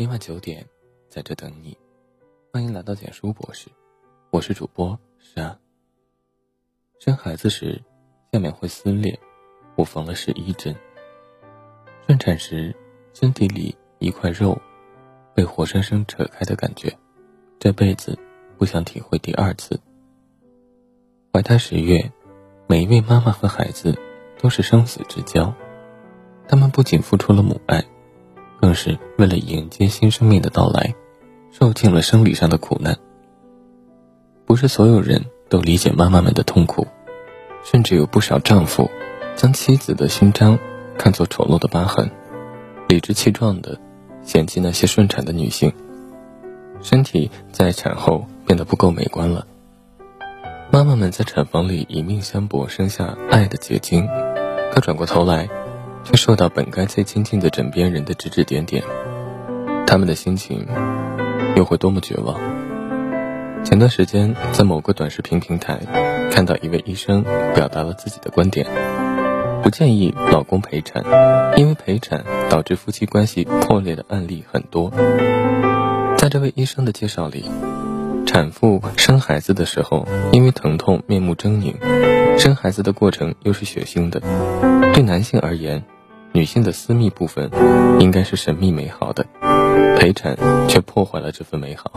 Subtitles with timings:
[0.00, 0.64] 每晚九点，
[1.08, 1.76] 在这等你。
[2.52, 3.66] 欢迎来到简书博士，
[4.30, 5.58] 我是主播莎。
[7.00, 7.82] 生孩子时，
[8.32, 9.18] 下面会撕裂，
[9.74, 10.72] 我缝了十一针。
[12.06, 12.76] 顺产时，
[13.12, 14.56] 身体里一块肉
[15.34, 16.96] 被活生生扯开的感觉，
[17.58, 18.16] 这辈子
[18.56, 19.80] 不想体会第二次。
[21.32, 22.12] 怀胎十月，
[22.68, 23.98] 每一位妈妈和孩子
[24.38, 25.52] 都是生死之交，
[26.46, 27.84] 他们不仅付出了母爱。
[28.60, 30.94] 更是为了迎接新生命的到来，
[31.50, 32.96] 受尽了生理上的苦难。
[34.44, 36.86] 不是所有人都理解妈妈们的痛苦，
[37.64, 38.90] 甚至有不少丈夫
[39.36, 40.58] 将妻子的勋章
[40.96, 42.10] 看作丑陋的疤痕，
[42.88, 43.78] 理直气壮的
[44.22, 45.72] 嫌弃那些顺产的女性，
[46.80, 49.46] 身体在产后变得不够美观了。
[50.70, 54.06] 妈妈们在产房里以命相搏，生下爱的结晶，
[54.72, 55.48] 可转过头来。
[56.04, 58.82] 却受到本该最亲近的枕边人的指指点点，
[59.86, 60.66] 他们的心情
[61.56, 62.40] 又会多么绝望？
[63.64, 65.80] 前段时间在某个短视频平台
[66.30, 67.24] 看到一位医生
[67.54, 68.66] 表达了自己的观点：
[69.62, 71.04] 不建议老公陪产，
[71.56, 74.90] 因为陪产导致夫妻关系破裂的案例很多。
[76.16, 77.44] 在这位医生的介绍里，
[78.26, 81.74] 产妇生孩子的时候因为疼痛面目狰狞，
[82.38, 84.20] 生孩子的过程又是血腥的，
[84.94, 85.84] 对男性而言。
[86.32, 87.50] 女性的私密部分
[87.98, 89.26] 应该是神秘美好的，
[89.98, 90.36] 陪产
[90.68, 91.90] 却破坏了这份美好。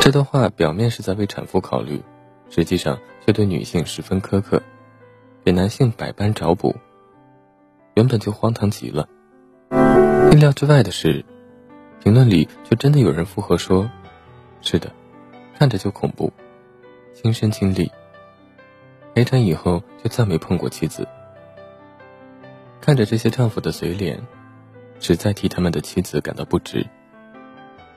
[0.00, 2.02] 这段话表面是在为产妇考虑，
[2.50, 4.62] 实际上却对女性十分苛刻，
[5.42, 6.76] 给男性百般找补，
[7.94, 9.08] 原本就荒唐极了。
[10.30, 11.24] 意料之外的是，
[12.04, 13.90] 评论里却真的有人附和说
[14.60, 14.92] ：“是的，
[15.58, 16.30] 看着就恐怖，
[17.14, 17.90] 亲身经历，
[19.16, 21.08] 陪产以后就再没碰过妻子。”
[22.82, 24.20] 看着这些丈夫的嘴脸，
[25.00, 26.86] 实在替他们的妻子感到不值。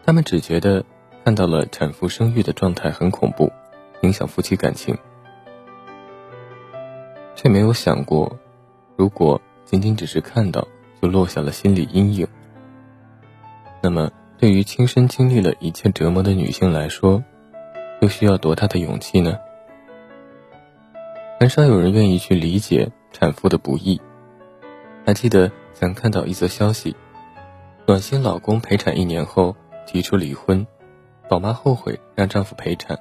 [0.05, 0.85] 他们只觉得
[1.25, 3.51] 看到了产妇生育的状态很恐怖，
[4.01, 4.97] 影响夫妻感情，
[7.35, 8.39] 却没有想过，
[8.95, 10.65] 如果仅仅只是看到
[11.01, 12.25] 就落下了心理阴影，
[13.83, 17.21] 那么对于亲身经历了一切折磨的女性来说，
[17.99, 19.37] 又需要多大的勇气呢？
[21.39, 24.01] 很少有人愿意去理解产妇的不易。
[25.05, 26.93] 还记得曾看到一则消息，
[27.87, 29.55] 暖心老公陪产一年后
[29.87, 30.67] 提出离婚，
[31.29, 32.99] 宝妈后悔让丈夫陪产。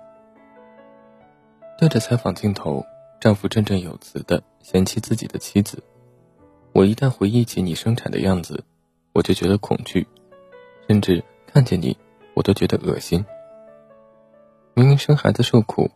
[1.81, 2.87] 对着采访镜头，
[3.21, 5.83] 丈夫振振有词的嫌弃自己的妻子
[6.73, 8.63] ：“我一旦回忆起你生产的样子，
[9.15, 10.07] 我就觉得恐惧，
[10.87, 11.99] 甚至看见你
[12.35, 13.27] 我都觉得恶心。
[14.75, 15.91] 明明生孩子受苦，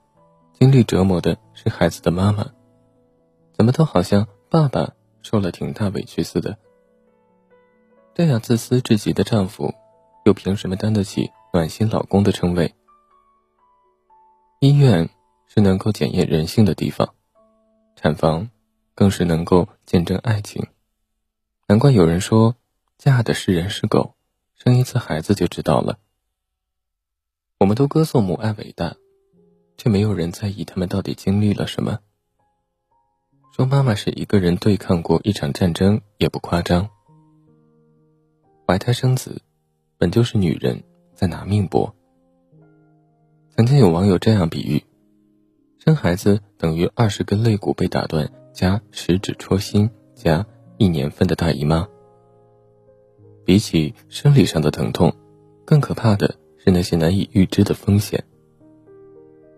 [0.62, 2.52] 经历折磨的是孩子的妈妈，
[3.52, 6.56] 怎么都好像爸爸。”受了挺大委屈似的，
[8.14, 9.74] 这样自私至极的丈夫，
[10.24, 12.72] 又凭什么担得起暖心老公的称谓？
[14.60, 15.10] 医院
[15.48, 17.12] 是能够检验人性的地方，
[17.96, 18.48] 产房
[18.94, 20.64] 更是能够见证爱情。
[21.66, 22.54] 难怪有人说，
[22.98, 24.14] 嫁的是人是狗，
[24.54, 25.98] 生一次孩子就知道了。
[27.58, 28.94] 我们都歌颂母爱伟大，
[29.76, 31.98] 却没有人在意他们到底经历了什么。
[33.54, 36.88] 说妈妈是一个人对抗过一场战争也不夸张。
[38.66, 39.42] 怀胎生子，
[39.98, 40.82] 本就是女人
[41.14, 41.94] 在拿命搏。
[43.54, 44.82] 曾经有网友这样比喻：
[45.78, 50.46] 生孩子等于二十根肋骨被打断，加十指戳心，加
[50.78, 51.86] 一年份的大姨妈。
[53.44, 55.12] 比起生理上的疼痛，
[55.66, 58.24] 更可怕的是那些难以预知的风险。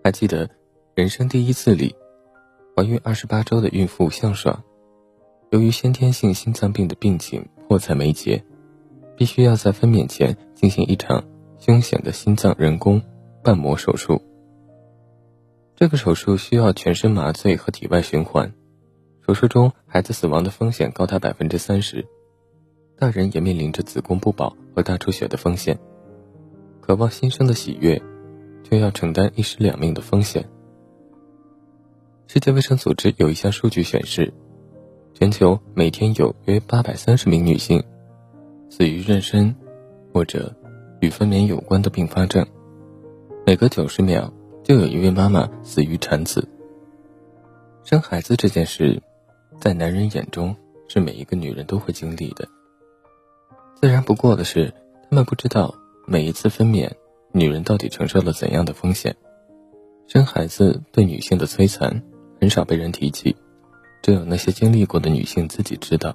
[0.04, 0.50] 还记得
[0.94, 1.96] 人生第一次里。
[2.76, 4.62] 怀孕二十八周的孕妇向爽，
[5.48, 8.44] 由于先天性心脏病的病情迫在眉睫，
[9.16, 11.24] 必须要在分娩前进行一场
[11.58, 13.00] 凶险的心脏人工
[13.42, 14.20] 瓣膜手术。
[15.74, 18.52] 这个手术需要全身麻醉和体外循环，
[19.26, 22.06] 手术中孩子死亡的风险高达百分之三十，
[22.98, 25.78] 大人也面临着子宫不保和大出血的风险。
[26.82, 28.02] 渴望新生的喜悦，
[28.68, 30.44] 就要承担一尸两命的风险。
[32.26, 34.32] 世界卫生组织有一项数据显示，
[35.12, 37.84] 全球每天有约八百三十名女性
[38.68, 39.54] 死于妊娠
[40.12, 40.52] 或者
[41.00, 42.44] 与分娩有关的并发症，
[43.46, 44.32] 每隔九十秒
[44.64, 46.48] 就有一位妈妈死于产子。
[47.84, 49.00] 生孩子这件事，
[49.60, 50.56] 在男人眼中
[50.88, 52.48] 是每一个女人都会经历的。
[53.80, 54.72] 自然不过的是，
[55.08, 55.74] 他们不知道
[56.06, 56.90] 每一次分娩，
[57.34, 59.14] 女人到底承受了怎样的风险。
[60.06, 62.02] 生孩子对女性的摧残。
[62.40, 63.34] 很少被人提起，
[64.02, 66.14] 只有那些经历过的女性自己知道。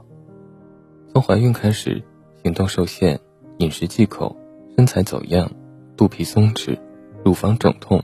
[1.11, 2.03] 从怀孕开始，
[2.43, 3.19] 行动受限，
[3.57, 4.35] 饮食忌口、
[4.75, 5.51] 身材走样、
[5.97, 6.77] 肚皮松弛、
[7.25, 8.03] 乳房肿痛，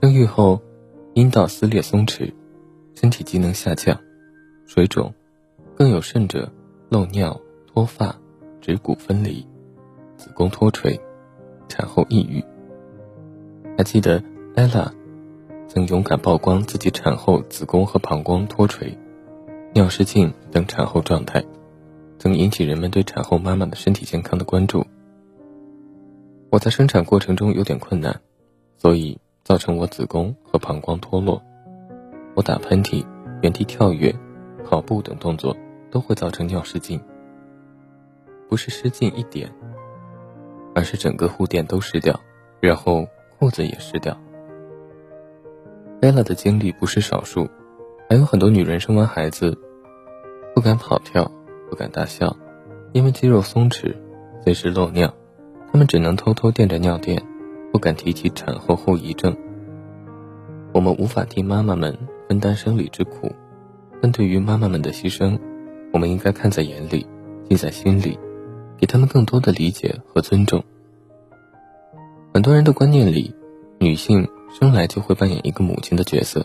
[0.00, 0.62] 生育后
[1.14, 2.32] 阴道撕裂松弛，
[2.94, 3.98] 身体机能下降、
[4.64, 5.12] 水肿，
[5.74, 6.52] 更有甚者
[6.88, 8.14] 漏尿、脱发、
[8.60, 9.44] 指骨分离、
[10.16, 11.00] 子宫脱垂、
[11.68, 12.44] 产后抑郁。
[13.76, 14.22] 还记得
[14.54, 14.90] ella
[15.68, 18.96] 曾勇敢曝光自己产后子宫和膀胱脱垂、
[19.72, 21.44] 尿失禁等产后状态。
[22.18, 24.86] 曾引起人们对产后妈妈的身体健康的关注。
[26.50, 28.20] 我在生产过程中有点困难，
[28.76, 31.42] 所以造成我子宫和膀胱脱落。
[32.34, 33.04] 我打喷嚏、
[33.42, 34.14] 原地跳跃、
[34.64, 35.56] 跑步等动作
[35.90, 37.00] 都会造成尿失禁。
[38.48, 39.52] 不是失禁一点，
[40.74, 42.18] 而是整个护垫都湿掉，
[42.60, 43.06] 然后
[43.38, 44.18] 裤子也湿掉。
[46.00, 47.48] 贝拉的经历不是少数，
[48.08, 49.58] 还有很多女人生完孩子
[50.54, 51.30] 不敢跑跳。
[51.70, 52.36] 不敢大笑，
[52.92, 53.96] 因为肌肉松弛，
[54.44, 55.12] 随时漏尿，
[55.72, 57.20] 他们只能偷偷垫着尿垫，
[57.72, 59.36] 不敢提起产后后遗症。
[60.72, 61.98] 我们无法替妈妈们
[62.28, 63.32] 分担生理之苦，
[64.00, 65.36] 但对于妈妈们的牺牲，
[65.92, 67.04] 我们应该看在眼里，
[67.48, 68.16] 记在心里，
[68.78, 70.62] 给他们更多的理解和尊重。
[72.32, 73.34] 很多人的观念里，
[73.78, 76.44] 女性生来就会扮演一个母亲的角色，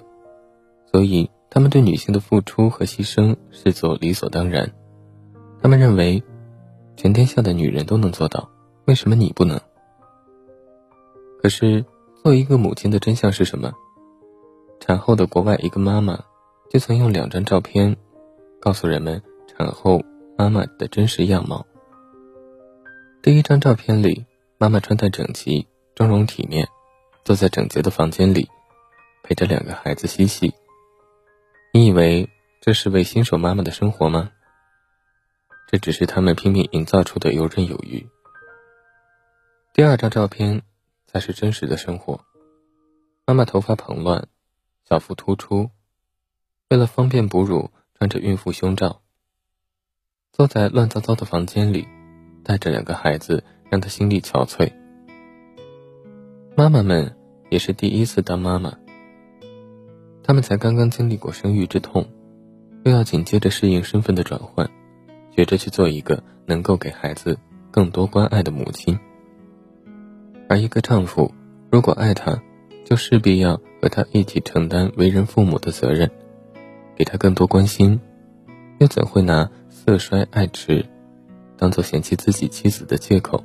[0.92, 4.72] 所以他们对女性的付出和牺牲视作理所当然。
[5.62, 6.24] 他们认为，
[6.96, 8.50] 全天下的女人都能做到，
[8.86, 9.60] 为什么你不能？
[11.42, 11.84] 可是，
[12.22, 13.74] 作为一个母亲的真相是什么？
[14.80, 16.24] 产后的国外一个妈妈，
[16.70, 17.96] 就曾用两张照片，
[18.60, 20.02] 告诉人们产后
[20.38, 21.66] 妈妈的真实样貌。
[23.22, 24.26] 第一张照片里，
[24.58, 26.70] 妈妈穿戴整齐，妆容体面，
[27.26, 28.50] 坐在整洁的房间里，
[29.24, 30.54] 陪着两个孩子嬉戏。
[31.74, 32.30] 你以为
[32.62, 34.32] 这是为新手妈妈的生活吗？
[35.68, 38.08] 这只是他们拼命营造出的游刃有余。
[39.74, 40.62] 第二张照片
[41.06, 42.24] 才是真实的生活。
[43.26, 44.30] 妈妈头发蓬乱，
[44.88, 45.70] 小腹突出，
[46.70, 49.02] 为了方便哺乳，穿着孕妇胸罩，
[50.32, 51.86] 坐在乱糟糟的房间里，
[52.50, 54.72] 带着两个孩子，让她心力憔悴。
[56.56, 57.16] 妈妈们
[57.52, 58.76] 也是第一次当妈妈，
[60.24, 62.08] 她们才刚刚经历过生育之痛，
[62.86, 64.68] 又要紧接着适应身份的转换。
[65.30, 67.38] 学着去做一个能够给孩子
[67.70, 68.98] 更多关爱的母亲，
[70.50, 71.32] 而一个丈夫
[71.72, 72.42] 如果爱她，
[72.84, 76.10] 就势必要和她一起承担为人父母的责任，
[76.96, 78.02] 给她更多关心，
[78.80, 80.84] 又怎会拿色衰爱弛
[81.60, 83.44] 当做嫌弃自己妻子的借口？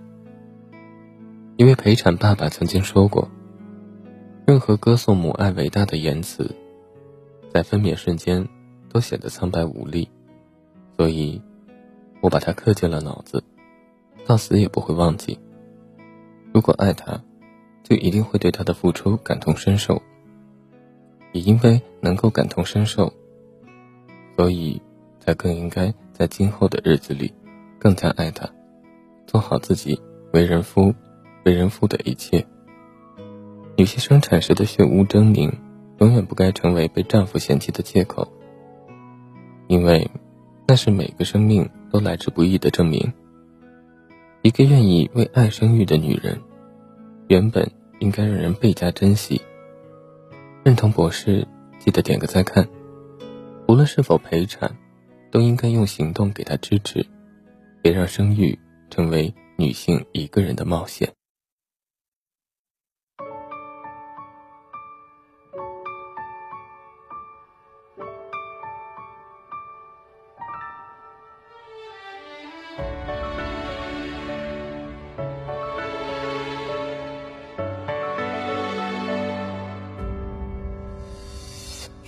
[1.56, 3.28] 一位陪产爸爸曾经说过
[4.46, 6.54] ：“任何歌颂母爱伟大的言辞，
[7.52, 8.48] 在分娩瞬间
[8.88, 10.08] 都显得苍白无力。”
[10.96, 11.42] 所以。
[12.20, 13.44] 我把他刻进了脑子，
[14.24, 15.38] 到死也不会忘记。
[16.54, 17.22] 如果爱他，
[17.82, 20.00] 就一定会对他的付出感同身受。
[21.32, 23.12] 也因为能够感同身受，
[24.34, 24.80] 所以
[25.20, 27.34] 才更应该在今后的日子里
[27.84, 28.48] 更加爱他，
[29.26, 30.00] 做好自己
[30.32, 30.94] 为人夫、
[31.44, 32.46] 为人父的一切。
[33.76, 35.52] 女性生产时的血污狰狞，
[35.98, 38.26] 永远不该成为被丈夫嫌弃的借口，
[39.68, 40.10] 因为。
[40.66, 43.12] 那是每个生命都来之不易的证明。
[44.40, 46.40] 一个愿意为爱生育的女人，
[47.28, 49.42] 原本应该让人倍加珍惜。
[50.62, 51.46] 认同博士，
[51.78, 52.66] 记得点个再看。
[53.68, 54.74] 无论是否陪产，
[55.30, 57.06] 都应该用行动给她支持，
[57.84, 61.06] 别让生育成为女性一个人的冒险。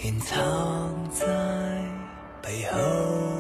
[0.03, 1.27] 隐藏在
[2.41, 3.36] 背后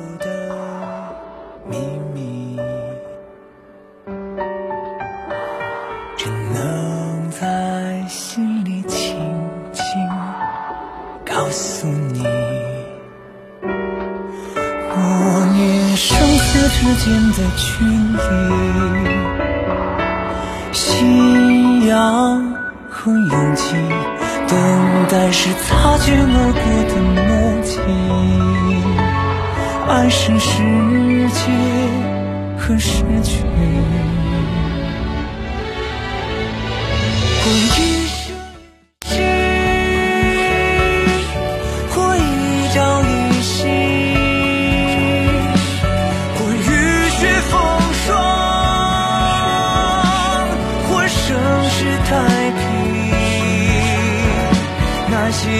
[17.37, 19.12] 之间的距离，
[20.73, 22.43] 信仰
[22.88, 23.76] 和勇气。
[24.49, 24.59] 等
[25.11, 27.26] 待是擦肩而过的默
[27.62, 27.78] 契，
[29.87, 30.49] 爱是世
[31.28, 31.52] 界
[32.57, 33.45] 和失去。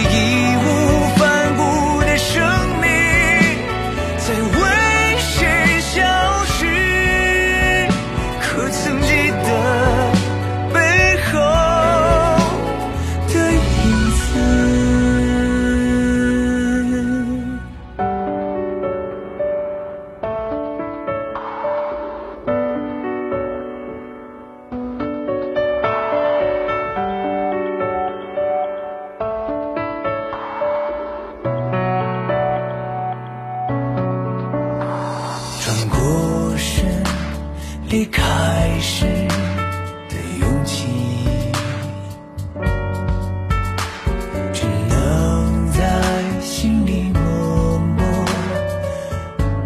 [0.03, 0.26] 义无
[37.97, 38.23] 离开
[38.79, 39.07] 始
[40.11, 40.85] 的勇气，
[44.53, 45.81] 只能在
[46.43, 48.05] 心里默默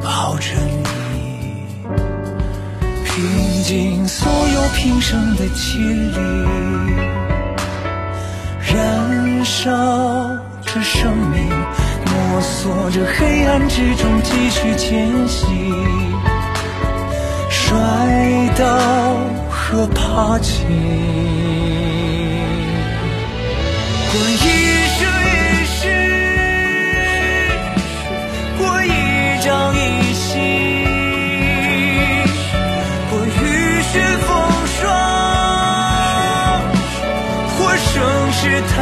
[0.01, 0.53] 抱着
[1.13, 1.67] 你，
[3.05, 6.17] 平静所有平生的气力，
[8.73, 9.73] 燃烧
[10.65, 11.49] 着生命，
[12.07, 16.30] 摸索着黑暗之中继续前行。
[17.71, 17.77] 摔
[18.59, 18.67] 倒
[19.49, 20.65] 和爬起，
[24.11, 24.35] 过一
[24.99, 25.31] 生一
[25.67, 25.79] 世，
[28.59, 28.91] 过一
[29.41, 29.79] 朝一
[30.15, 30.27] 夕，
[33.09, 33.39] 过雨
[33.93, 33.95] 雪
[34.27, 34.29] 风
[34.67, 34.91] 霜，
[37.57, 37.95] 或盛
[38.33, 38.75] 世太